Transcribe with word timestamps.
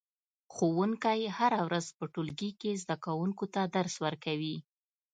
ښوونکی 0.53 1.19
هره 1.37 1.59
ورځ 1.67 1.85
په 1.97 2.03
ټولګي 2.13 2.51
کې 2.61 2.71
زده 2.83 2.95
کوونکو 3.05 3.45
ته 3.53 3.61
درس 3.75 3.95
ورکوي 4.05 4.57